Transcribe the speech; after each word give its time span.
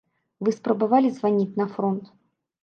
Вы 0.47 0.53
спрабавалі 0.55 1.11
званіць 1.19 1.57
на 1.63 1.69
фронт? 1.75 2.11